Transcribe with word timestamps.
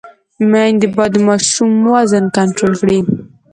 میندې 0.51 0.87
باید 0.95 1.11
د 1.13 1.17
ماشوم 1.27 1.71
وزن 1.93 2.23
کنټرول 2.37 2.73
کړي۔ 2.81 2.99